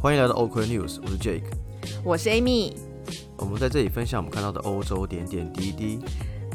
[0.00, 1.42] 欢迎来到 OK News，我是 Jake，
[2.04, 2.72] 我是 Amy。
[3.36, 5.98] 我们在这里分享我们看到的欧洲点点滴滴。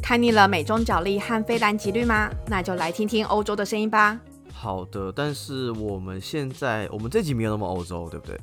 [0.01, 2.29] 看腻了美中角力和非蓝即绿吗？
[2.47, 4.19] 那就来听听欧洲的声音吧。
[4.53, 8.39] 好的，但是我们现在我们这集没有那么欧洲，对不对？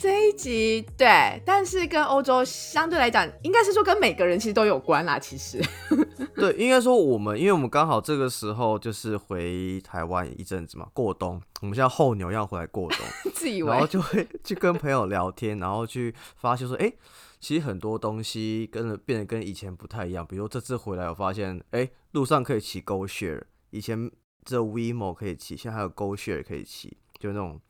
[0.00, 5.18] 这一集对，但是跟欧洲相对来讲，应该是说跟每个人其实都有关啦。
[5.18, 5.62] 其实，
[6.36, 11.38] 对，应该说我们，因为我们刚好这个时候就是回台湾一阵子嘛，过冬。
[11.60, 12.98] 我们现在候鸟要回来过冬，
[13.34, 16.90] 自以为，然后就会去跟朋友聊天，然后去发现说，哎，
[17.38, 20.26] 其实很多东西跟变得跟以前不太一样。
[20.26, 24.10] 比如这次回来，我发现，哎，路上可以骑 Go Share，以前
[24.46, 27.60] 只有 WeMo 可以骑，现在还有 Go Share 可以骑，就那种。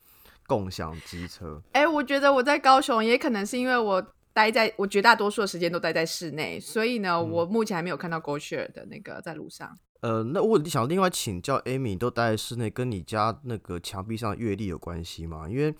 [0.51, 9.77] 共享机车，哎，我觉得我在高雄也可能是因为我待在我绝大多数的时间都待在室内，所以呢，我目前还没有看到 GoShare 的那个在路上。
[10.01, 15.47] 呃，那我想另外请教 Amy，都待在室内，跟你家那个墙壁上的阅历有关系吗？
[15.47, 15.73] 因为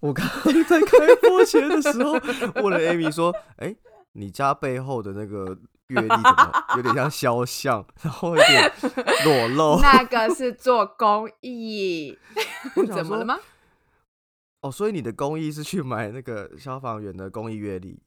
[0.00, 2.12] 我刚刚 在开播前的时候
[2.62, 3.76] 问了 Amy 说，哎，
[4.12, 5.58] 你家背后的那个
[5.88, 8.72] 阅历怎么有点像肖像，然后有点
[9.26, 9.80] 裸露？
[9.82, 12.16] 那个是做公益，
[12.90, 13.38] 怎么了吗？
[14.64, 18.00] 哦，所以你的公益是去买那个消防员的公益阅历？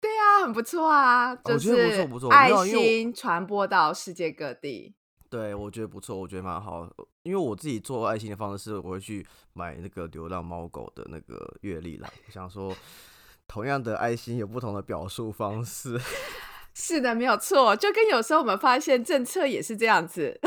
[0.00, 4.94] 对啊，很不错啊，就是爱心传播到世界各地。
[5.28, 6.88] 对，我觉得不错，我觉得蛮好。
[7.24, 12.08] 因为我自己做爱心的方式是，我会去买那个流浪猫狗的那个阅历啦。
[12.28, 12.72] 我想说，
[13.48, 16.00] 同样的爱心有不同的表述方式。
[16.74, 17.74] 是的，没有错。
[17.74, 20.40] 就跟有时候我们发现政策也是这样子。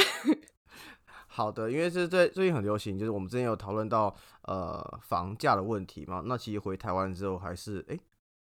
[1.38, 4.12] 好的，因为是最最近很流行，就是我们之前有讨论到
[4.46, 6.24] 呃房价的问题嘛。
[6.26, 7.96] 那其实回台湾之后，还是哎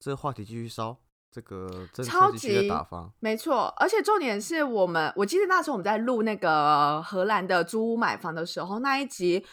[0.00, 0.96] 这个话题继续烧，
[1.30, 3.72] 这个超级打方，没错。
[3.76, 9.46] 而且重点是我们，我记得那时候我们在录那个荷兰的租屋买房的时候，那一集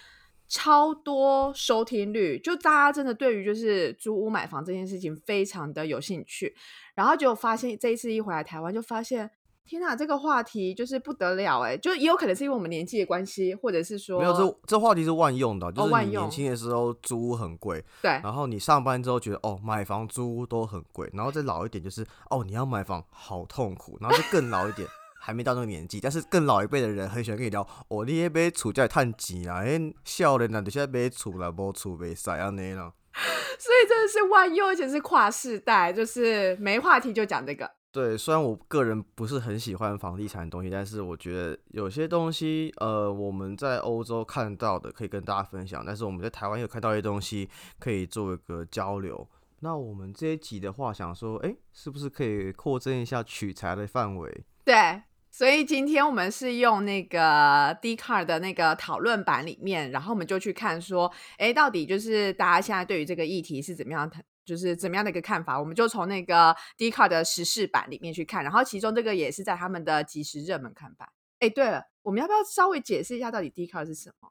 [0.47, 6.55] 超多收听率，就大家真的对于就是租屋买房这件事情非常的有兴趣。
[6.95, 9.30] 然后就发现这一次一回来台湾，就发现。
[9.67, 11.76] 天呐，这个话题就是不得了哎！
[11.76, 24.88] 就也有可能是因为我们年纪的关系，或者是说没有这这话题是万用的，就是你年轻的时候租屋很贵，对，然后你上班之后觉得哦买房租屋都很贵，然后再老一点就是哦你要买房好痛苦，然后就更老一点
[25.20, 32.94] 还没到那个年纪，但是更老一辈的人很喜欢跟你聊哦你也买厝在探钱啊，哎少年啊就现在买厝了，无厝没使安尼了，
[33.60, 37.77] 所以真的是万用，而且是跨世代，就是没话题就讲这个。
[37.92, 47.49] 对，虽然我个人不是很喜欢房地产的东西，但是我觉得有些东西，呃，我们在欧洲看到的可以跟大家分享，但是我们在台湾有看到一些东西
[47.80, 49.27] 可以做一个交流。
[49.61, 54.45] 那我们这一集的话，想说，哎，是不是可以扩增一下取材的范围？
[54.64, 64.23] 对，所以今天我们是用那个 d c a r 的那个讨论版里面，然后我们就去看说，哎，到底就是大家现在对于这个议题是怎么样谈？
[64.47, 71.09] 就是怎么样的一个看法，我们就从那个 d c a r 的时事版里面去看，然后其中这个也是在他们的即时热门看板。
[71.39, 74.30] 哎，对了，我们要不要稍微解释一下到底 d c a r 是什么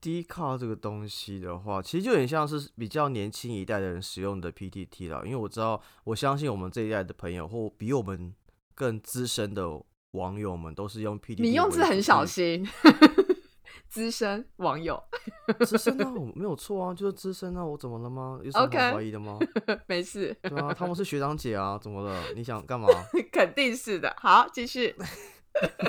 [0.00, 8.34] d c a r 这个东西的话，其实就有点像是比较年轻一代的人使用的 PTT 了，因为我知道，我相信我们这一代的朋友或比我们
[8.74, 11.42] 更资深的网友们都是用 PTT。
[11.42, 12.68] 你用字很小心。
[13.88, 15.02] 资深网友，
[15.64, 18.38] 资深啊，我没有错啊，就是资深啊，我怎么了吗？
[18.42, 19.38] 有什么怀疑的吗？
[19.86, 20.36] 没事。
[20.42, 22.22] 对啊，他们是学长姐啊，怎么了？
[22.34, 22.86] 你想干嘛？
[23.32, 24.14] 肯定是的。
[24.18, 24.94] 好，继续。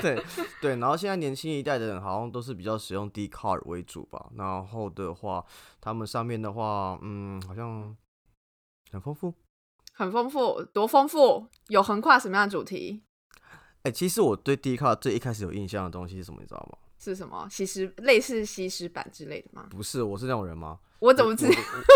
[0.02, 0.24] 对
[0.62, 4.30] 对，然后现在年轻一代的人好像都是比较使用 D card 为主吧。
[4.38, 5.44] 然后的话，
[5.82, 7.94] 他们上面的话，嗯，好像
[8.92, 9.34] 很丰富，
[9.94, 11.48] 很丰富，多丰富？
[11.68, 13.02] 有横跨什么样的主题？
[13.84, 16.40] 哎，其实我对 D card 最一开始有印象的东西是什么？
[16.40, 16.78] 你知道吗？
[17.00, 17.48] 是什么？
[17.50, 19.66] 西施类似西施版之类的吗？
[19.70, 20.80] 不是，我是那种人吗？
[21.00, 21.48] 我怎么知？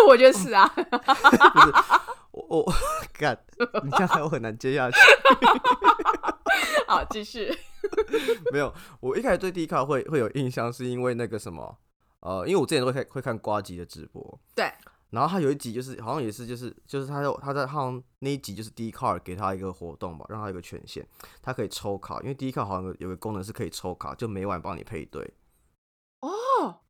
[0.08, 0.72] 我 觉得是啊。
[2.32, 2.74] 我我
[3.14, 3.38] 干，
[3.84, 4.98] 你这样我很难接下去。
[6.88, 7.52] 好，继续。
[8.54, 11.78] 没有，我一开始对第一卡会会有印象，是因为那个什么，
[12.22, 14.40] 呃，因为我之前会看会看瓜吉的直播。
[14.56, 14.72] 对。
[15.12, 21.06] 然后他有一集就是好像也是就是就是他他在好像那一集就是 D card 给他一个活动吧，让他有个权限，
[21.42, 25.34] 他可以抽卡，因为第一卡好像有个功能是可以抽卡，就每晚帮你配对。
[26.22, 26.82] 哦，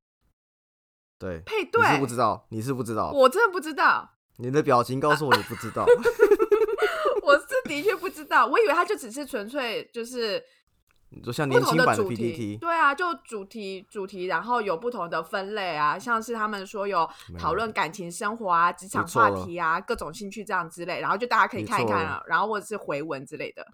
[1.18, 4.18] 对，配对，你是不知道，你是不知道，我真的不知道。
[4.38, 5.86] 你的表情告诉我你不知道。
[7.24, 10.44] 我是的确不知道，我以为他就只是纯粹就是
[11.14, 23.68] 你说像不同年轻版主题，PPT，对啊，就主题主题，然后有不同的分类啊，像是他们说有讨论感情生活啊、职场话题啊、各种兴趣这样之类，然后就大家可以看一看啊，然后或者是回文之类的。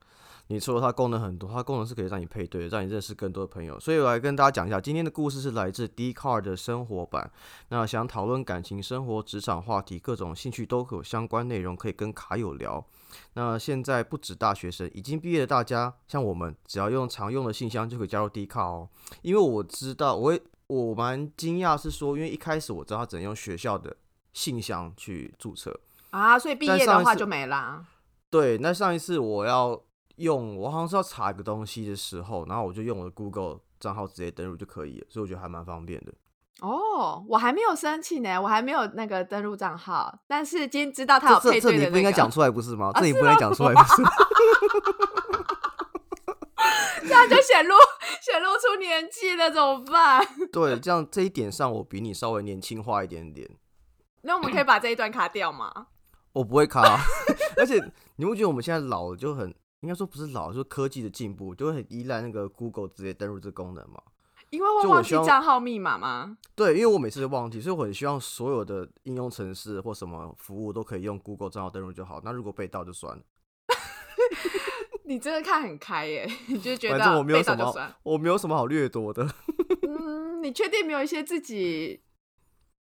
[0.48, 3.80] 你除了它功能很多，它功能是可以让你配对，让你认识更多的朋友。
[3.80, 7.30] 所以我来跟大家讲一下，今天的故事是来自 d c a r 的生活版。
[7.70, 12.86] 那想讨论感情、生活、职场话题，各种兴趣都有相关内容，可以跟卡友聊。
[13.34, 18.90] 那现在不止大学生，已经毕业的大家，像我们，只要用常用的信箱就可以加入 d c a r 哦。
[19.22, 23.96] 因为我知道，我也我蛮惊讶是说，因为一开始我知道他只能用学校的
[24.34, 25.78] 信箱去注册。
[26.12, 27.86] 啊，所以毕业的话就没啦。
[28.30, 29.82] 对，那上一次我要
[30.18, 36.14] 用，我好像是要查一个东西的时候，然后我就用我的 Google 账号直接登录就可以了，所以我觉得还蛮方便的。
[36.62, 42.92] 哦，我还没有申请呢，我还没有那个登录账号，但是今天知道他有配对的那个，你不应该讲出来不是吗？
[42.94, 44.10] 啊这你不应该讲出来不是吗？
[47.02, 47.76] 这样就显露
[48.22, 50.28] 显露出年纪了，怎么办？
[50.52, 53.50] 对，这样这一点上我比你稍微年轻化一点点。
[54.24, 55.88] 那我们可以把这一段卡掉吗？
[56.34, 56.82] 我不会卡，
[57.56, 57.82] 而且
[58.18, 64.02] 你不觉得我们现在老了就很，应该说不是老，就是科技的进步，就会很依赖那个 Google 直接登录这功能嘛。
[64.50, 66.38] 因为会忘记账号密码吗？
[66.56, 72.22] 对，因为我每次都忘记，所以我很希望所有的应用程式或什么服务都可以用 Google 账号登录就好。
[72.24, 73.24] 那如果被盗就算了。
[75.04, 77.94] 你真的看很开耶， 你就觉得反正得我没有什么。
[78.04, 79.30] 我没有什么好掠夺的。
[79.88, 82.02] 嗯，你确定没有一些自己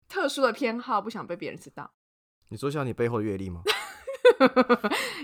[0.09, 1.91] 特殊的偏好，不想被别人知道？
[2.49, 3.63] 你说像你背后的阅历吗？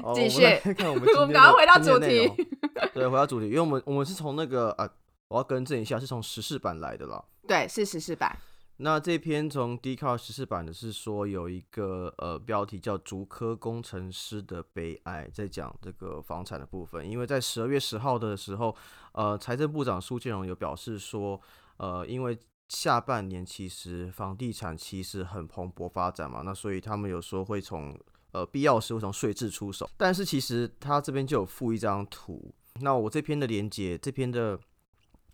[0.02, 2.30] 好继续我们来看我们 我们赶快回到主题。
[2.94, 4.88] 对，回到主题，因为我们我们是从那个啊，
[5.28, 7.22] 我要更正一下，是从十四版来的啦。
[7.46, 8.36] 对，是十四版。
[8.78, 17.08] 那这篇从 d c a r 十四版的是说有一个呃标题叫“竹科工程师的悲哀”，在讲这个房产的部分。
[17.08, 18.74] 因为在十二月十号的时候，
[19.12, 21.40] 呃，财政部长苏建荣有表示说，
[21.76, 22.36] 呃，因为
[22.70, 27.96] 下半年其实房地产其实很蓬勃发展嘛，那所以他们有说会从
[28.32, 34.58] 呃必要时会从税制出手，但是其实他这边就有附一张图，那我这篇的连接，这篇的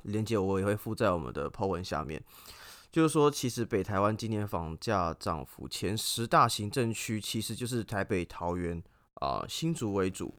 [0.03, 2.23] 连接我也会附在我们的 po 文下面。
[2.91, 8.83] 就是说，其实北台湾今年房价涨幅前十大行政区，其实就是台北、桃园
[9.17, 10.35] 啊、新竹为主。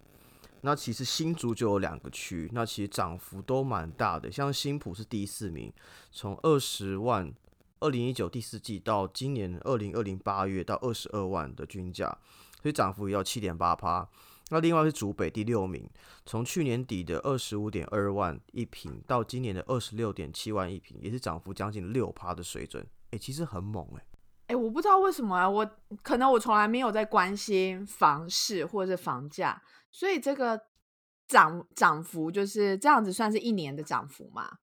[0.61, 4.31] 那其实新竹就有两个区，那其实涨幅都蛮大的。
[4.31, 5.71] 像新浦是第四名，
[6.11, 7.31] 从二十万，
[7.79, 12.05] 二零一九第四季到今年二零二零八月到二十二万的均价，
[12.61, 14.07] 所以涨幅也要七点八趴。
[14.51, 15.87] 那另外是竹北第六名，
[16.25, 22.85] 从去年底的二十五点二万一平到今年的二十六点七万一平，也是涨幅将近六趴的水准。
[23.11, 24.01] 诶、其实很猛诶、
[24.47, 25.69] 哎、我不知道为什么啊，我
[26.01, 29.61] 可能我从来没有在关心房市或者是房价，
[29.91, 30.59] 所以这个
[31.27, 34.57] 涨涨幅就是这样子，算是一年的涨幅嘛？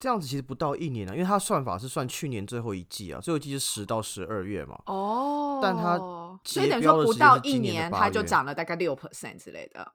[0.00, 4.80] 这样子其实不到一年啊，因为它算法是算去年最后一季啊，最后一季是十到十二月嘛。
[4.86, 5.98] 哦，但它
[6.42, 9.92] 所以等于说不到一年它就月涨了大概六 percent 之类的。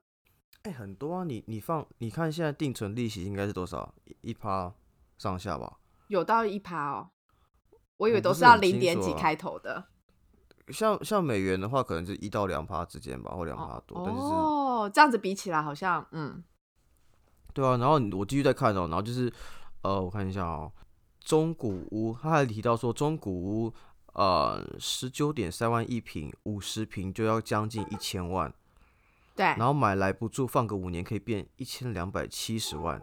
[0.62, 3.92] 哎、很多啊，你你放你看现在定存利息应该是多少？
[4.04, 4.72] 一一趴
[5.18, 5.78] 上下吧。
[6.06, 7.10] 有到一趴哦，
[7.96, 9.88] 我以为都是要零点几开头的。
[10.68, 14.02] 像像美元的话，可能就一到两趴之间吧，或两趴多。
[14.04, 16.42] 但是是哦，这样子比起来好像嗯，
[17.52, 19.32] 对啊，然后我继续再看哦，然后就是
[19.86, 20.72] 呃，我看一下哦，
[21.20, 23.72] 中古屋，他还提到说中古屋
[24.14, 28.52] 呃十九点三万一平，五十平就要将近一千万，
[29.36, 29.46] 对。
[29.46, 33.00] 然后买来不住放个五年可以变一千两百七十万。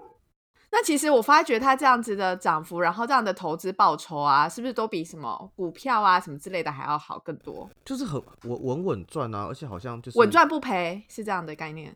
[0.72, 7.70] 那其实我发觉他这样子的涨幅，然后这样的投资报酬啊，是不是都比什么股票啊什么之类的还要好更多？
[7.86, 11.96] 就是很稳稳稳赚啊，而且好像就是稳赚不赔是这样的概念。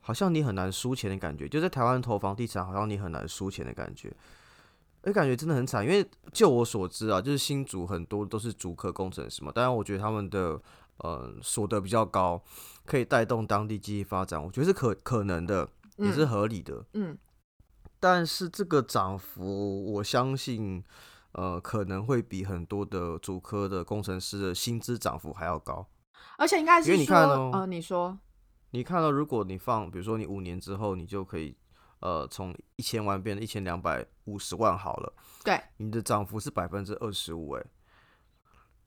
[0.00, 4.12] 好像你很难输钱的感觉，就在台湾投房地产，好像你很难输钱的感觉，
[5.02, 5.84] 而感觉真的很惨。
[5.84, 10.60] 因为就我所知啊，就是新竹很多都是主科工程师嘛，当然我觉得他们的
[10.98, 12.42] 呃所得比较高，
[12.84, 16.84] 可以带动当地经济发展，我觉得是可可能的，也是嗯合理的。
[16.94, 17.16] 嗯，
[18.00, 20.82] 但是这个涨幅，我相信
[21.32, 25.86] 呃可能会比很多的主科的工程师的薪资涨幅还要高。
[26.36, 28.18] 而且应该是因为你说，看哦呃，你说，
[28.70, 31.56] 你看到，如果你放，比如说你五年之后，你就可以，
[32.00, 37.64] 呃，从一千万变成一千两百五十万好了，对，你的涨幅是百分之二十五，哎，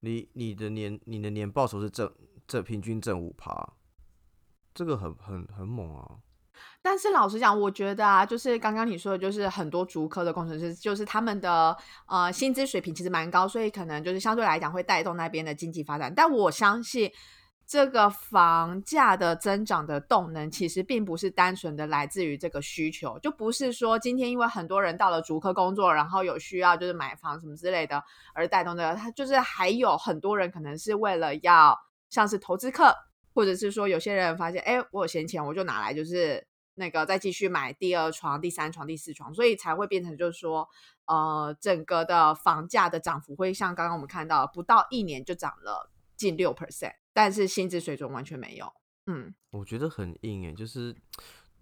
[0.01, 2.11] 你你的年你的年报酬是正
[2.47, 3.73] 正平均正五趴，
[4.73, 6.17] 这个很很很猛啊，
[6.81, 16.13] 但是老实讲，我觉得啊，就是刚刚你说的，就是很多竹科的工程师，就是他们的呃薪资水平其实蛮高，所以可能就是相对来讲会带动那边的经济发展。
[16.13, 17.11] 但我相信
[17.71, 31.73] 这个房价的增长的动能，其实并不是单纯的来自于这个需求，就不是说今天因为很多人到了主科工作，然后有需要就是买房什么之类的而带动的，它就是还有很多人可能是为了要
[32.09, 32.93] 像是投资客，
[33.33, 40.67] 或者是说有些人发现，哎，我有闲钱，我就拿来就是那个再继续买第二床、第三床、第四床，所以才会变成就是说，
[41.05, 47.00] 呃，整个的房价的涨幅会像刚刚我们看到，不到一年就涨了近六 percent。
[47.13, 48.71] 但是薪资水准完全没有，
[49.07, 50.95] 嗯，我觉得很硬诶，就是，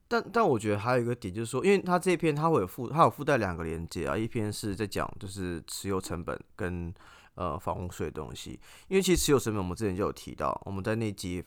[0.07, 6.93] 但但我觉得还有一个点就是说，因为它这篇它会有附它有附带两个连接啊，一篇是在讲就是持有成本跟
[7.35, 11.43] 呃房屋税的东西，因为其实持有成本我们之前就有提到，我们在那集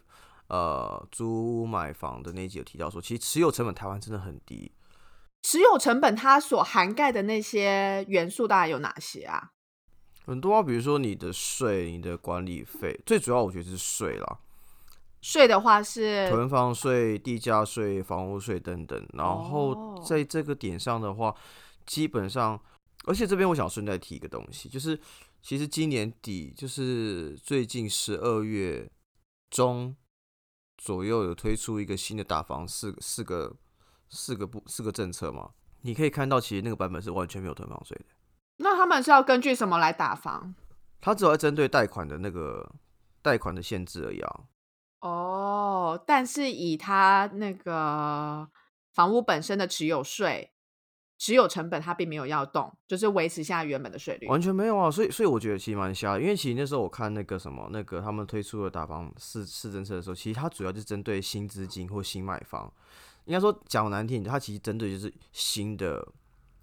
[0.48, 4.72] 呃租屋买房的那集有提到说，其实持有成本台湾真的很低，
[5.42, 9.50] 持有成本它所涵盖的那些元素大概有哪些啊？
[10.24, 14.38] 很多啊，比如说你的税、你的管理费，最主要我觉得是税啦。
[15.20, 19.06] 税的话是囤房税、地价税、房屋税等等。
[19.14, 21.34] 然后在这个点上的话，
[21.86, 22.60] 基本上，
[23.04, 24.98] 而且这边我想顺带提一个东西，就是
[25.40, 28.90] 其实今年底，就是最近十二月
[29.50, 29.94] 中
[30.76, 33.54] 左右有推出一个新的打房四四个
[34.08, 35.50] 四个不四个政策嘛，
[35.82, 38.11] 你可以看到其实那个版本是完全没有囤房税的。
[38.62, 40.54] 那他们是要根据什么来打房？
[41.00, 42.72] 他只要针对贷款的那个
[43.20, 44.40] 贷款的限制而已啊。
[45.00, 48.48] 哦，但是以他那个
[48.94, 50.52] 房屋本身的持有税、
[51.18, 54.28] 持有成本，他并没有要动，就是维持现在原本的税率。
[54.28, 62.72] 完全没有啊，所以所以我觉得其实蛮瞎，因为其实那时候我看那个什么那个他们推出的打房市市政策的时候，其实它主要就是针对新资金或新买房。
[63.24, 66.06] 应该说讲难听，它其实针对就是新的。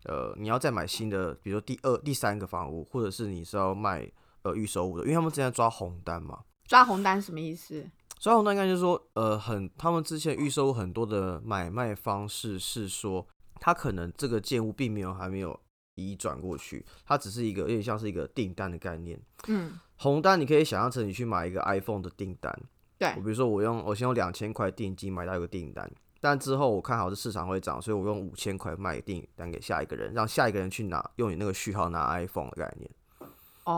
[0.06, 4.10] 呃，你要再买新的，比如说第二、第三个房屋，或者是你是要卖
[4.44, 6.40] 呃预售屋的，因为他们之前抓红单嘛。
[6.66, 7.86] 抓红单什么意思？
[8.20, 13.26] 抓红单应该就是说，呃，很他们之前预售很多的买卖方式是说，
[13.60, 15.60] 他可能这个建物并没有还没有
[15.96, 19.20] 移转过去，它只是一个有点像是一个订单的概念。
[19.48, 22.54] 嗯，红单你可以想象成你去买一个 iPhone 的订单。
[22.98, 25.90] 对，我比如说我用我先用两千块定金买到一个订单。
[26.22, 32.90] 但之后我看好是市场会涨，所以我用五千块卖订单给下一个人，让下一个人去拿，用你那个序号拿 iPhone 的概念。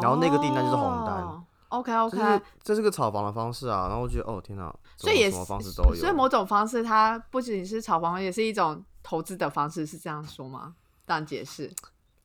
[0.01, 1.43] 然后那个订单就是红单。
[1.69, 3.88] OK OK，这是个炒房的方式啊。
[3.88, 5.95] 然后我觉得哦天哪，所以什么方式都有。
[5.95, 10.75] 所以某种方式它不仅是炒房，也是一种投资的方式，是这样说吗？
[11.07, 11.71] 这样解释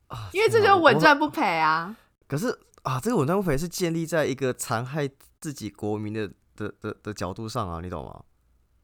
[0.08, 0.28] 啊？
[0.32, 1.96] 因为这就稳赚不赔啊。
[2.28, 5.08] 可是啊，这个稳赚不赔是建立在一个残害
[5.40, 8.22] 自己国民的的的的角度上啊，你懂吗？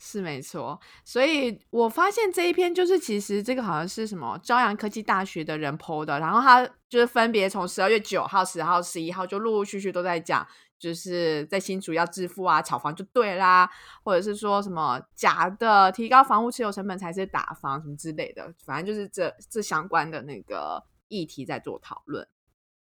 [0.04, 10.44] 是没错，所以我发现这一篇就是其实这个好像是什么朝阳科技大学的人 PO 的，然后他就是分别从十二月九号、十号、十一号就陆陆续续都在讲，
[10.76, 13.70] 就是在新竹要致富啊，炒房就对啦，
[14.02, 22.26] 或者是说什么假的提高房屋持有成本才是打房什么之类的，反正就是这这相关的那个议题在做讨论。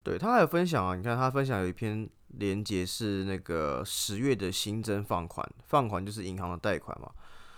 [0.03, 7.11] 对他还有分享啊，你看他分享有一篇连接是那个十月的新增放款，放款就是银行的贷款嘛。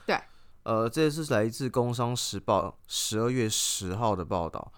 [0.07, 0.21] 对，
[0.65, 4.73] 呃，这是来自《工商时报》十二月十号的报道，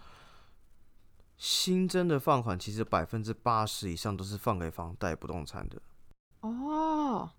[1.36, 5.80] 新增的放款其实百分之八十以上都是放给房贷不动产的。
[6.40, 7.30] 哦。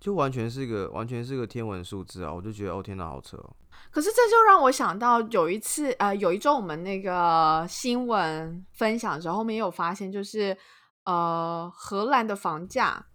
[0.00, 2.32] 就完全是一个完全是个天文数字啊！
[2.32, 3.56] 我就觉得哦天哪，好扯哦。
[3.90, 10.56] 可是这就让我想到有一次，呃，有一周我们那个新闻分享的时候，后面也有发现，就是
[11.04, 13.06] 呃，荷兰的房价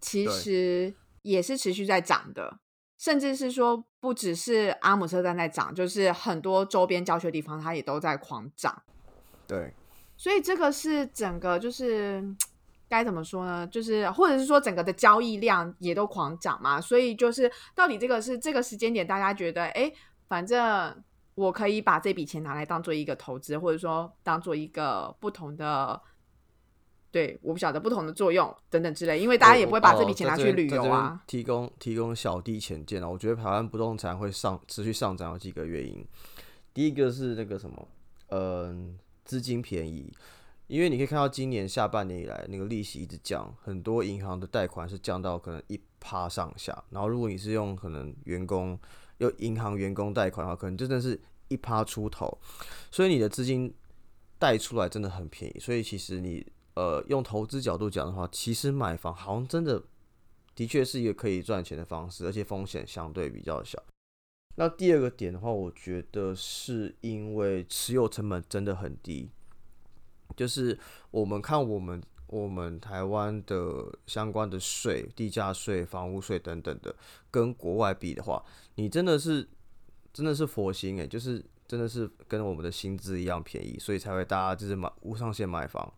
[0.00, 2.58] 其实也是持续在涨的，
[2.98, 8.82] 甚至是说不只是阿姆斯特丹在涨，就是很多周边郊区地方它也都在狂涨。
[9.46, 9.74] 对，
[10.16, 12.24] 所以这个是整个就是。
[12.90, 13.64] 该怎么说呢？
[13.68, 19.90] 就是或者是说整个的交易量也都狂涨嘛，所以就是到底这个是这个时间点，大家觉得哎，
[20.26, 20.92] 反正
[21.36, 26.02] 我可以把这笔钱拿来当做一个投资，或者说当做一个不同的，
[27.12, 31.22] 对，我不晓得不同的作用等等之类，因为大家也不会把这笔钱拿去旅游啊。
[31.28, 36.04] 提供提供小弟浅见啊，我觉得台湾不动产会上持续上涨有几个原因，
[36.74, 37.88] 第一个是那个什么，
[38.30, 40.12] 嗯，资金便宜。
[40.70, 46.84] 因为你可以看到今年下半年以来，那个利息一直降，很多银行的贷款是降到可能一趴上下。
[46.90, 48.78] 然后如果你是用可能员工
[49.18, 52.38] 用银行员工贷款的话，可能真的是一趴出头。
[52.88, 53.74] 所以你的资金
[54.38, 55.58] 贷出来真的很便宜。
[55.58, 59.82] 所以其实你呃用投资角度讲的话，其实买房好像真的
[60.54, 63.82] 的确是一个可以赚钱的方式，而且风险相对比较小。
[64.54, 69.30] 那第二个点的话，我觉得是因为持有成本真的很低。
[70.36, 70.78] 就是
[71.10, 76.94] 我们看我们我们台湾的相关的税、地价税、房屋税等等的，
[77.30, 78.44] 跟国外比的话，
[78.76, 79.48] 你真的是
[80.12, 85.92] 真的是佛心诶，就是真的是跟我们的薪资一样便宜，所以才会大家就是买无上限买房，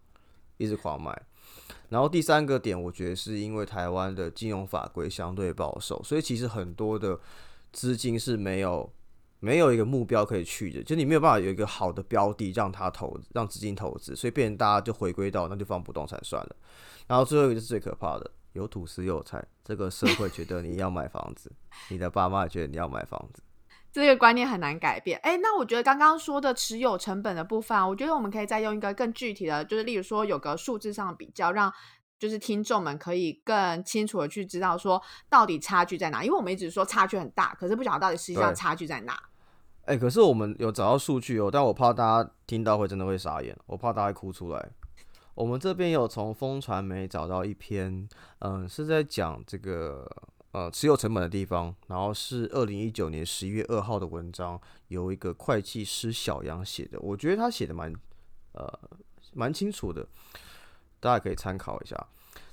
[0.57, 1.23] 一直狂买。
[1.91, 7.21] 然后第三个点，我觉得是因为台湾的金融法规相对保守，所以其实很多的
[7.73, 8.91] 资金是没有。
[9.44, 16.56] 没有一个目标可以去的，就你没有办法有一个好的标的让他投，让资金投资，所以变成大家就回归到那就放不动产算了。
[17.08, 21.50] 然后最后一个是最可怕的，有土司有财，这个社会觉得你要买房子，
[21.88, 23.42] 你的爸妈也觉得你要买房子，
[23.92, 25.18] 这个观念很难改变。
[25.25, 31.70] 哎，那我觉得刚刚说的持有成本的部分，我觉得我们可以再用一个更具体的，就是例如说有个数字上的比较，让
[32.16, 39.20] 就是听众们可以更清楚的去知道说到底差距在哪，因为我们一直说差距很大，可是不晓得到底实际上差距在哪。
[39.85, 44.71] 哎，可是我们有找到数据哦，但我怕大家听到会真的会傻眼，我怕大家哭出来。
[45.35, 48.09] 我们这边有从风传媒找到一篇，
[48.39, 50.09] 嗯，是在讲这个
[50.53, 57.93] 呃持有成本的地方，然后是二零一九年十一月二号的文章，由一个会计师小杨写的，我觉得他写的蛮
[58.53, 58.79] 呃
[59.35, 60.07] 蛮清楚的，
[61.01, 62.07] 大家可以参考一下。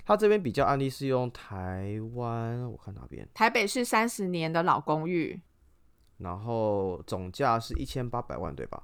[0.04, 3.30] 他这边比较案例是用台湾，我看哪边？
[3.36, 5.40] 台北市三十年的老公寓。
[6.20, 8.84] 然后总价是一千八百万，对吧？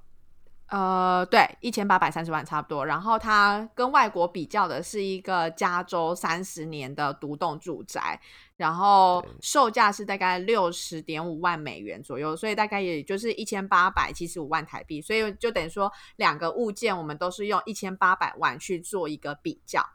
[0.70, 2.84] 呃，对，一千八百三十万差不多。
[2.84, 8.20] 然后它跟外国比较的是一个加州三十年的独栋住宅，
[8.58, 15.00] 然后售价是大概六十点五万美元左右，所以大概也就是一千八百七十五万台币。
[15.00, 19.86] 所以就等于说两个物件我们都是用一千八百万去做一个比较。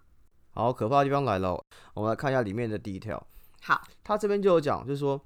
[0.53, 1.61] 好，可怕的地方来了，
[1.95, 3.21] 我们来看一下里面的 detail。
[3.61, 5.21] 好，他这边就有讲，就是说。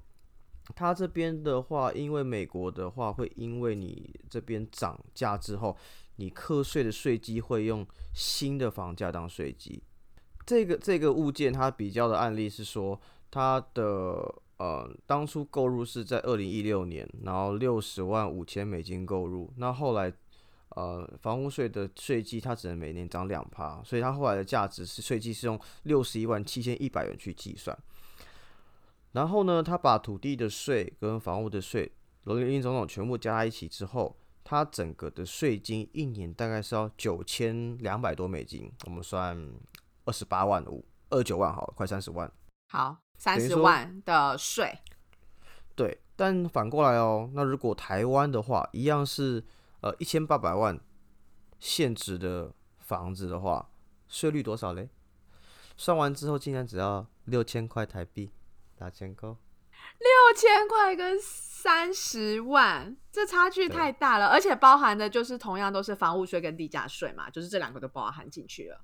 [0.73, 5.77] 他这边的话，因为美国的话会因为你这边涨价之后，
[6.15, 9.83] 你课税的税基会用新的房价当税基。
[10.45, 13.83] 这个这个物件它比较的案例是说，它的
[14.57, 20.11] 呃当初购入是在二零一六年，然后六十万五千美金购入，那后来
[20.69, 27.77] 呃房屋税的税基它只能每年涨两趴，所以它后来的价值是税基是用六十一万七千一百元去计算。
[29.15, 31.89] 然后呢，他把土地的税跟房屋的税，
[32.25, 39.41] 林林总总全部加在一起之后，他整个的税金一年大概是要九千两百多美金，我们算
[40.03, 42.29] 二十八万五，二九万好，快三十万。
[42.67, 44.77] 好，三十万的税。
[45.75, 49.41] 对，但反过来哦，那如果台湾的话，一样是
[49.79, 50.77] 呃一千八百万
[51.57, 53.69] 现值的房子的话，
[54.09, 54.89] 税率多少嘞？
[55.77, 58.33] 算完之后竟然只要六千块台币。
[58.77, 68.81] 八千块，六千块跟三十万，这差距太大了，而且包含的就是同样都是房屋税跟地价税嘛，就是这两个都包含进去了。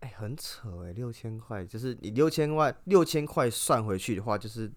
[0.00, 4.72] 哎，很扯哎，六千块，就是你六千万六千块算回去的话，就是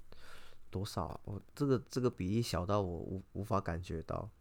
[0.70, 1.20] 多少？
[1.24, 4.30] 我这个这个比例小到我无无法感觉到。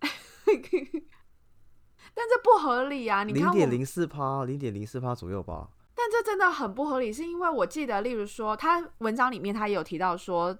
[2.14, 3.24] 但这不合理啊！
[3.24, 5.70] 你零点零四趴，零点零四趴左右吧。
[6.02, 10.56] 但这真的很不合理，是因为我记得，例如说，他文章里面他也有提到说，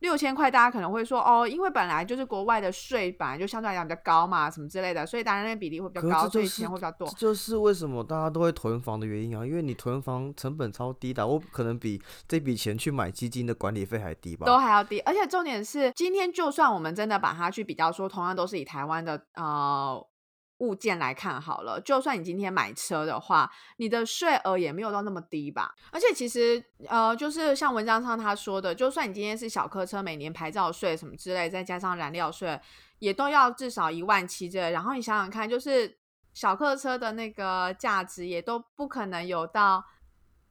[0.00, 7.06] 六千块，大家可能会说，哦，因为本来就是国外的税本来就相对来讲比较高嘛，什么之类的，所以当然那比例会比较高，所以钱会比较多。
[7.06, 14.98] 这就是为什么大家都会囤房的原因啊，因为你囤房成本超低的，我可能比这笔钱去买基金的管理费还低吧，都还要低。
[15.02, 20.04] 而且重点是，今天就算我们真的把它去比较，说同样都是以台湾的呃。
[20.58, 25.74] 物件来看好了，就算你今天买车的话，你的税额也没有到那么低吧？
[25.90, 32.58] 而且其实，呃，就是像文章上他说的，就算你今天是小客车，每年牌照税什么之类，再加上燃料税，
[33.00, 34.70] 也都要至少一万七这。
[34.70, 35.98] 然后你想想看，就是
[36.32, 39.84] 小客车的那个价值也都不可能有到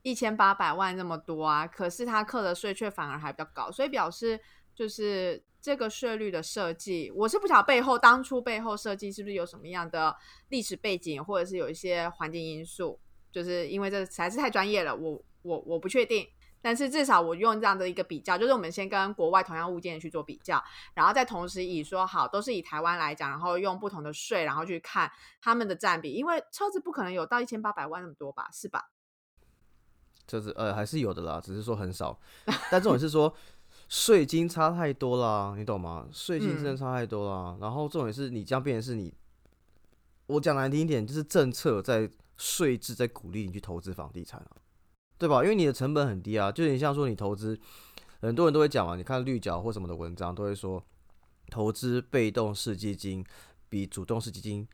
[0.02, 4.38] 一千八百万那么多啊，可是他课的税却反而还比较高，所以表示
[4.74, 5.42] 就是。
[5.64, 10.14] 这个税率的设计，我是不晓得背后当初背后设计是不是有什么样的
[10.50, 13.00] 历史背景，或者是有一些环境因素，
[13.32, 16.28] 就是因为这实在是太专业了，我我我不确定。
[16.60, 25.10] 但是至少我用这样的一个比较，就是我们先跟国外同样物件去做比较，然后再同时以说好都是以台湾来讲，然后用不同的税，然后去看
[25.40, 28.90] 他们的占比，因为车子不可能有到一千八百万那么多吧，是吧？
[30.26, 32.20] 车子呃还是有的啦，只是说很少。
[32.70, 33.34] 但这种是说。
[33.88, 36.08] 税金差太多啦，你懂吗？
[36.12, 37.56] 税金真的差太多啦。
[37.60, 39.12] 然后重点是你这样变成是你，
[40.26, 44.56] 我讲难听一点，就是政策在税制在鼓励你去投资房地产啊，
[45.18, 45.42] 对吧？
[45.42, 47.58] 因为你的成本很低啊，就有点像说你投资，
[48.20, 50.82] 很多人都会讲嘛，你看绿角或什么的文章都会说，
[51.50, 53.24] 投资被动式基金
[53.68, 54.66] 比主动式基金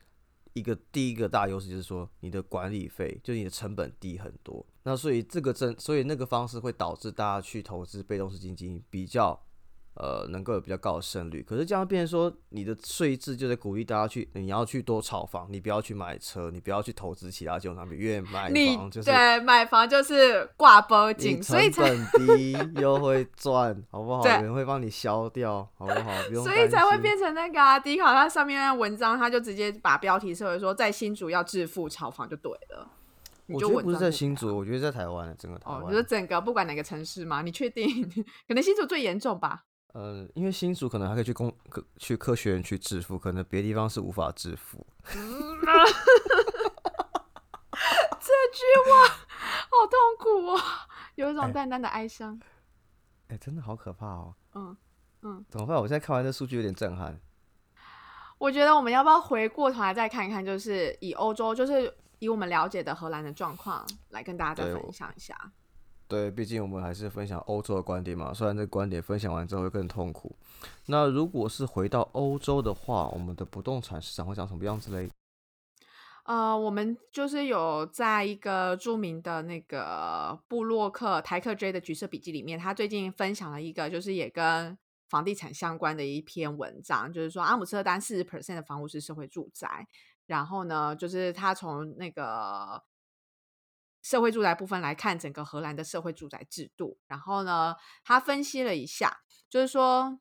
[0.52, 4.64] 一个第一个大优势就是说，你的管理费就你的成本低很多。
[4.82, 9.40] 那所以这个真，所以那个方式会导致大家去投资被动式基金比较。
[9.94, 24.24] 呃，能够有比较高的胜率，可是这样变成说，你的税制就在鼓励大家去，你要去多炒房，你不要去买车，你不要去投资其他金融产品，因为买房就是对买房就是挂包紧，所以成本低又会赚，好不好？
[24.38, 26.11] 有人会帮你消掉，好不好？
[26.29, 32.88] 不用所以才会变成那个啊，迪考它上面那文章，他就直接把标题设为说，在新竹要致富炒房就对了。
[33.48, 38.09] 我觉得不是在新竹，我觉得在台湾整个台湾，哦，就是整个不管哪个城市嘛，你确定？
[38.46, 39.64] 可能新竹最严重吧。
[39.92, 44.87] 呃，因为新竹可能还可以去工科去科学院去致富，可能别的地方是无法致富。
[48.20, 50.61] 这句话好痛苦哦，
[51.16, 52.40] 有一种淡淡的哀伤。
[53.29, 54.35] 哎，真的好可怕哦。
[54.55, 54.76] 嗯
[55.22, 55.76] 嗯，怎么办？
[55.76, 57.20] 我现在看完这数据有点震撼。
[58.38, 65.37] 我觉得我们要不要回过头来再看一看，就是以欧洲，就是以我们了解的荷兰的状况来跟大家再分享一下。
[66.11, 68.35] 对，毕竟我们还是分享欧洲的观点嘛。
[68.35, 70.35] 虽然这观点分享完之后会更痛苦。
[70.87, 75.09] 那如果是回到欧洲的话，我们的不动产市场会长什么样子嘞？
[76.25, 84.77] 呃，我们就是有在一个著名的那个布洛克台克 J 的橘色笔记里面，他最近分享了一个，就是也跟
[85.09, 89.87] 房地产相关的一篇文章，就是说阿姆斯特丹四十 percent 的房屋是社会住宅。
[90.27, 92.83] 然后呢，就是他从那个。
[94.02, 96.98] 社会住宅部分来看，整个荷兰的社会住宅制度。
[97.06, 100.18] 然后呢，他分析了一下，就是说，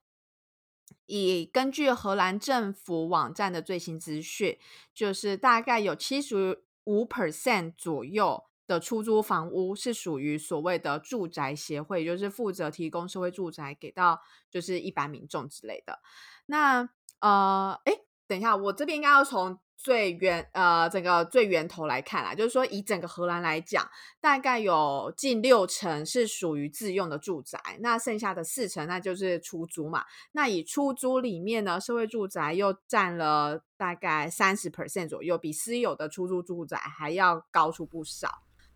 [1.05, 4.59] 以根据荷兰政府网站的最新资讯，
[4.93, 15.99] 就是大概有七十五 percent 左右的出租房屋是属于所谓的住宅协会，就是负责提供社会住宅给到就是一般民众之类的。
[16.47, 16.89] 那
[17.19, 17.93] 呃，哎，
[18.27, 19.59] 等一下，我这边应该要从。
[19.81, 23.89] 最源呃，整个最源头来看啦，就是说以整个荷兰来讲，
[24.19, 30.03] 大概有近六成是属于自用的住宅，那剩下的四成那就是出租嘛。
[30.33, 38.29] 那以出租里面呢，社会住宅又占了大概三十 percent 左右，比私有的出租住宅还要高出不少。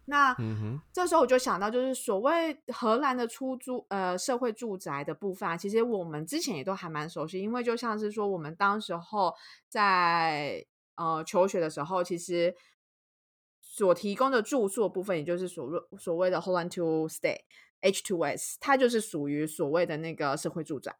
[0.05, 0.33] 那
[0.93, 9.33] 这时候我就想到，就是所谓荷兰的出租呃社会住宅的部分啊，其实我们之前也都还蛮熟悉，因为就像是说我们当时候
[9.67, 10.65] 在。
[10.95, 12.56] 呃，求学的时候，其实
[13.62, 15.67] 所提供的住宿部分，也就是所
[15.99, 20.95] 所谓的 Holland to Stay（H2S），它就是属于所谓的那个社会住宅。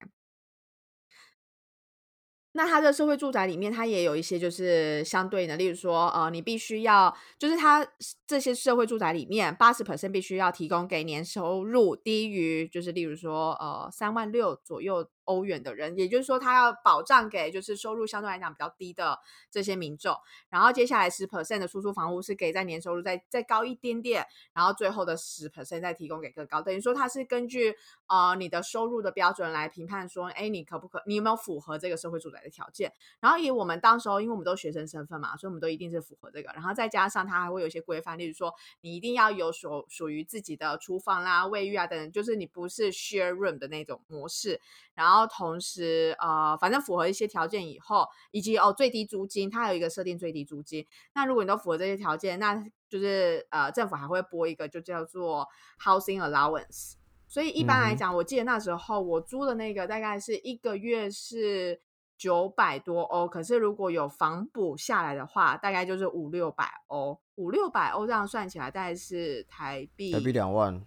[2.56, 7.84] 那它的社会住宅里面，它也有一些就是相对的，例如说，呃，你必须要，就是它
[8.28, 15.10] 这些社会住宅里面，八十 percent 必须要提供给年收入低于，就是例如说，呃，三万六左右。
[15.26, 20.16] 欧元的人，也就是说，他要保障给就是收入相对来讲比较低的这些民众。
[20.50, 26.62] 然后接下来十 percent 的出租房屋是给在年收入再再高一点点，然后最后的十 percent 再提供给更高。
[26.62, 27.76] 等于说，它是根据
[28.08, 32.92] 呃你的收入的标准来评判说，哎，你可不可，你有没有符合这个社会住宅的条件？
[33.20, 36.52] 然后以我们当时候，因为我们都学生身份嘛，所以我们都一定是符合这个。
[36.54, 44.60] 然后再加上它还会有一些规范，例如说，你一定要有所属于自己的厨房啦、卫浴啊等等，就是你不是 share room 的那种模式。
[44.96, 50.86] 然后同时，呃，反正符合一些条件以后，以及哦最低租金，它有一个设定最低租金。
[51.14, 52.56] 那如果你都符合这些条件，那
[52.90, 55.48] 就是呃政府还会拨一个就叫做
[55.80, 56.94] housing allowance。
[57.28, 61.80] 所以一般来讲，我记得那时候我租的那个大概是一个月是
[62.18, 70.82] 九百多欧，可是如果有房补下来的话，大概就是五六百欧，五六百欧这样算起来大概是台币台币两万，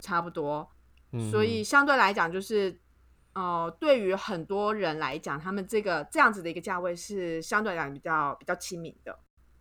[0.00, 0.68] 差不多。
[1.30, 2.80] 所以相对来讲就是。
[3.38, 9.16] 哦，对于很多人来讲，他们这个这样子的一个价位是相对来讲比较比较亲民的。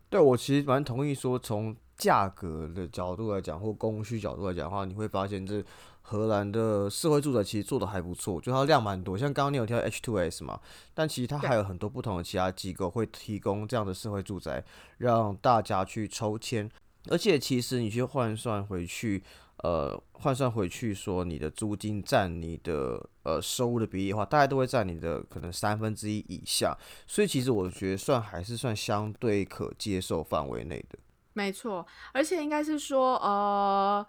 [0.10, 5.64] 对我其实蛮同意说，从价格的角度来讲，或供需角度来讲的话，你会发现这
[6.02, 9.16] 荷兰的社会住宅其实做的还不错，就它量蛮多。
[9.16, 10.60] 像刚刚你有提到 H2S 嘛，
[10.96, 14.64] 但其实它还有很多不同的其他机构会提供这样的社会住宅，
[14.98, 16.68] 让大家去抽签。
[17.12, 19.24] 而且其实你去换算回去。
[19.64, 26.74] 呃，换算回去说，你的租金占你的呃收入的比例的话，大概都会在你的可能三分之一以下，
[27.06, 30.98] 所以其实我觉得算还是算相对可接受范围内的。
[31.34, 34.08] 没错，而且应该是说，呃，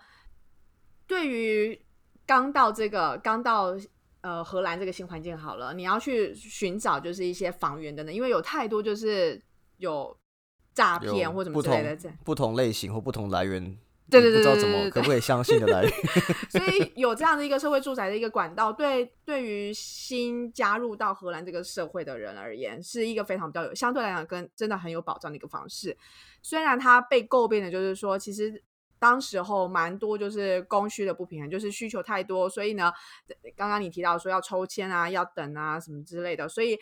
[1.06, 1.78] 对于
[2.24, 3.76] 刚到这个刚到
[4.20, 9.42] 呃荷兰这个新环境好了，你要去寻找就是一些房源等等，因为有太多就是
[9.78, 10.16] 有
[10.72, 13.76] 诈骗或什么之类的，不同类型或不同来源。
[14.10, 15.92] 对对对不知道对对对怎么可不可以相信的来源。
[16.50, 25.96] 所以有这样的一个社会住宅的一个管道，对对于新加入到荷兰这个社会的人而言，是一个非常比较有相对来讲跟真的很有保障的一个方式。
[26.42, 28.62] 虽然它被诟病的就是说，其实
[28.98, 32.92] 当时候蛮多就是供需的不平衡，就是需求太多，所以呢，
[33.56, 36.78] 刚刚你提到说要抽签啊、要等啊什么之类的，所以。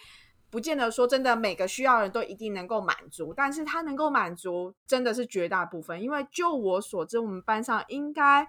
[0.50, 6.00] 不见得说真的每个需要的人都一定能够满足，但是他能够满足真的是绝大部分。
[6.00, 8.48] 因为就我所知，我们班上应该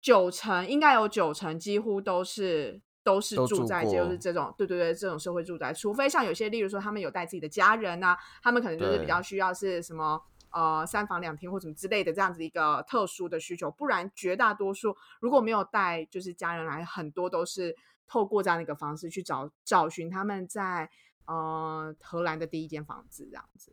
[0.00, 10.20] 九成，应该有九成几乎都是都是都住住在就是这种对对对这种社会住宅，除非像有些例如说他们有带自己的家人啊，他们可能就是比较需要是什么。
[10.56, 17.74] 呃，三房两厅或什么之类的这样子一个特殊的需求，不然绝大多数如果没有带就是家人来，很多都是
[18.06, 20.88] 透过这样的一个方式去找找寻他们在
[21.26, 23.72] 呃荷兰的第一间房子这样子。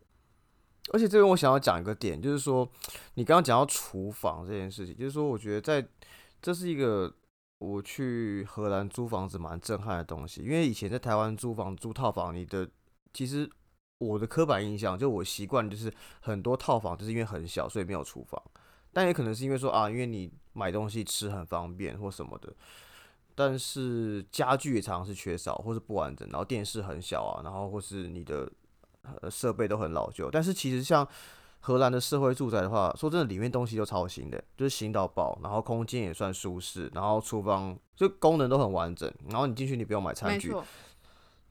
[0.92, 2.68] 而且这边我想要讲一个点，就是说
[3.14, 5.88] 你刚刚讲到厨房这件事情，就是说我觉得在
[6.40, 7.14] 这是一个
[7.58, 12.68] 我去荷兰租房子蛮震撼的东西，因为以前在台湾租房租套房，你的
[13.14, 13.48] 其实
[13.98, 18.42] 我的刻板印象就我习惯就是很多套房就是因为很小，所以没有厨房，
[18.92, 22.52] 但也可能是因为说啊，因为你买东西吃很方便或什么的。
[23.34, 28.50] 但是家具也常常是缺少或是不完整，然后电视很小啊，然后或是你的
[29.20, 30.30] 呃设备都很老旧。
[30.30, 31.06] 但是其实像
[31.60, 40.52] 荷兰的社会住宅的话，说真的，里面东西都超新的，就是新到爆，然后空间也算舒适，然后厨房就功能都很完整，然后你进去你不用买餐具，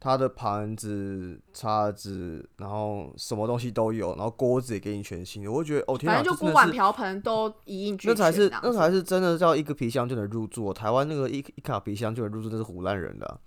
[0.04, 10.74] 它的盘子、叉子，然后什么东西都有，然后锅子也给你全新的，我会觉得哦天哪，反正就锅碗瓢盆都一应俱全，那才是那才是真的叫一个皮箱就能入住哦。
[10.74, 13.38] 台湾那个一一卡皮箱就能入住，那是胡乱人的啊、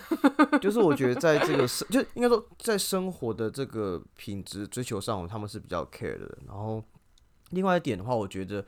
[0.62, 6.38] 就是我觉得在这个生，就应该说在生活的这个品质追求上，他们是比较 care 的。
[6.46, 6.82] 然后
[7.50, 8.64] 另外一点的话，我觉得，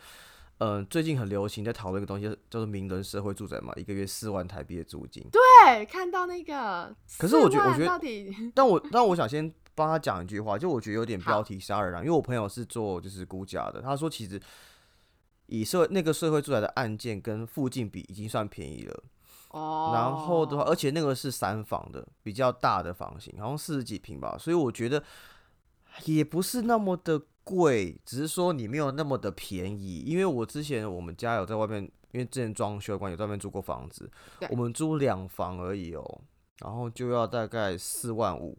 [0.61, 5.25] 嗯、最近很流行在讨论一个东西，叫做名人社会住宅嘛，一个月四万台币的租金。
[5.33, 14.39] 对，看到那个，可是我觉得我觉得但我但我想先帮他讲一句话，就我觉得有点标题杀人啊，因为我朋友是做就是估价的，他说其实
[15.47, 19.03] 以社那个社会住宅的案件跟附近比已经算便宜了。
[19.53, 25.03] 哦，然后的话，而且那个是三房的，比较大的房型，好像四十几平吧，所以我觉得
[26.05, 27.21] 也不是那么的
[27.51, 30.05] 贵，只是说你没有那么的便宜。
[30.07, 31.83] 因为我之前我们家有在外面，
[32.13, 34.09] 因为之前装修的关，有在外面租过房子，
[34.51, 36.21] 我们租两房而已哦，
[36.63, 38.57] 然后就要大概四万五，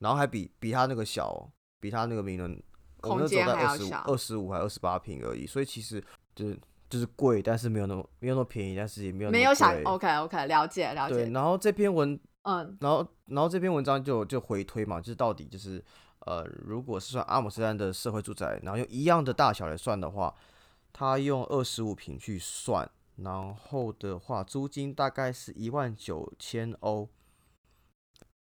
[0.00, 1.48] 然后还比比他那个小哦，
[1.80, 2.62] 比他那个名人，
[3.02, 6.02] 我们那时候空间在二十五、还要小二十五还二十八平而已，所以其实
[6.34, 6.58] 就是
[6.90, 15.82] 就是贵，但是没有那么没有那么便宜，但是也没有那么没有想 OK OK 了解了对，解，然后这篇文，嗯，然后然后这篇文章就就回推嘛，就是到底就是
[16.26, 20.34] 呃，如果是算阿姆斯特丹的社会住宅，然后用一样的大小来算的话，
[20.92, 27.08] 它用二十五平去算，然后的话租金大概是一万九千欧，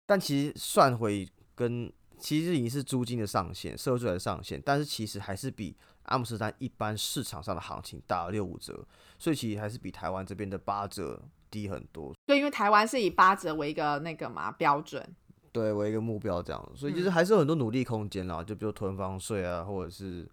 [0.06, 8.86] 但其实算回跟其实已经是租金的上限，社会住宅的上限，但是其实还是比阿姆斯特丹一般市场上的行情打了六五折，
[9.20, 11.22] 所以其实还是比台湾这边的八折
[11.52, 12.16] 低很多。
[12.26, 15.16] 对，因为台湾是以八折为一个那个嘛标准，
[15.56, 17.12] 对为一个目标这样，所以就是嗯。
[17.12, 20.30] 还是有很多努力空间啦，就比如囤房税啊，或者是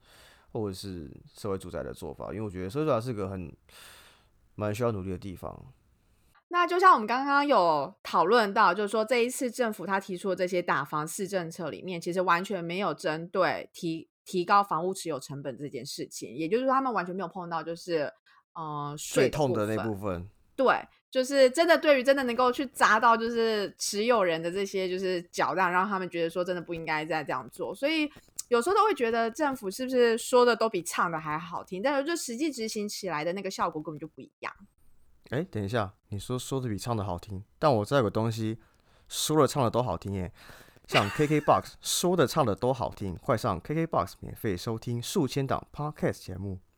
[0.51, 3.55] 或者是社会住宅的做法，因为我觉得社会住宅是个很
[4.57, 5.73] 蛮需要努力的地方。
[6.49, 18.13] 那就像我们刚刚有讨论到，就是说这一次政府他提出的这些打房市政策里面，其实完全没有针对提提高房屋持有成本这件事情，也就是说他们完全没有碰到就是
[18.55, 20.67] 呃税痛的那部分，对，
[21.12, 28.11] 就是真的对于真的能够去砸到就是持有人的这些就是脚，让让他们觉得说真的不应该再这样做，所以
[28.48, 34.51] 有时候都会觉得政府是不是说的都比唱的还好听，但是就实际执行起来的那个效果根本就不一样。
[35.29, 38.59] 哎、等一下，你说说的比唱的好听，但我知道有个东西
[39.07, 40.33] 说了唱的都好听耶，
[40.87, 46.61] 像 KKBOX 说的唱的都好听，快上 KKBOX 免费收听数千档 Podcast 节目。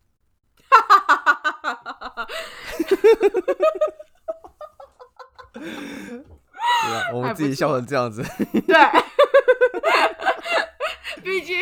[5.55, 8.23] 对啊，我们自己笑成这样子。
[8.53, 8.75] 对，
[11.23, 11.57] 毕竟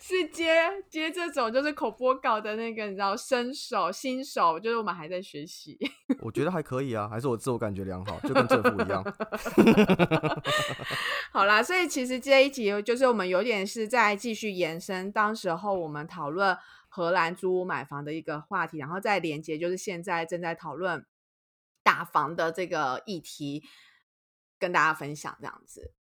[0.00, 5.78] 是接接这种就是口播稿的那个，你知道新手新手，就是我们还在学习。
[6.20, 9.02] 我觉得还可以啊，还是我自我感觉良好，就跟政府一样。
[11.32, 16.56] 好啦，所以其实这一集就是我们有点是在继续延伸当时候我们讨论
[16.88, 21.04] 荷兰租屋买房的一个话题，然后再连接就是现在正在讨论
[21.82, 23.62] 打房的这个议题，
[24.58, 25.94] 跟大家分享这样子。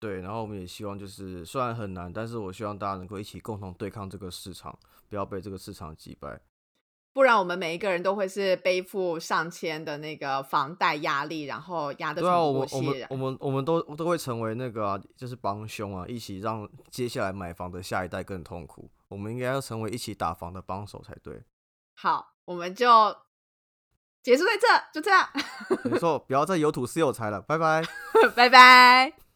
[0.00, 6.40] 对，然后我们也希望就是虽然很难，但是我希望大家能够一起共同对抗这个市场，不要被这个市场击败。
[7.12, 18.88] 不然我们每一个人都会是背负上千的那个房贷压力，然后压得对啊，我们我们我们我们都都会成为那个啊、就是帮凶啊，一起让接下来买房的下一代更痛苦。
[19.08, 21.42] 我们应该要成为一起打房的帮手才对。
[21.94, 22.86] 好，我们就
[24.28, 25.26] 结束在这，就这样，
[25.84, 27.82] 没错，不要再有土是有财了，拜拜。
[28.36, 29.27] 拜拜。